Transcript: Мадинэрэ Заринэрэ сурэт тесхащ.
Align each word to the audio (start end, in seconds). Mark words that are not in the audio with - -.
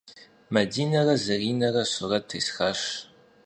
Мадинэрэ 0.53 1.15
Заринэрэ 1.25 1.83
сурэт 1.93 2.25
тесхащ. 2.29 2.81